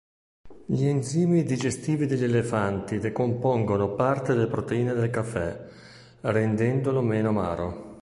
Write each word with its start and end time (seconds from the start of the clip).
Gli 0.65 0.85
enzimi 0.87 1.43
digestivi 1.43 2.07
degli 2.07 2.23
elefanti 2.23 2.97
decompongono 2.97 3.93
parte 3.93 4.33
delle 4.33 4.47
proteine 4.47 4.95
del 4.95 5.11
caffè, 5.11 5.67
rendendolo 6.21 7.03
meno 7.03 7.29
amaro. 7.29 7.99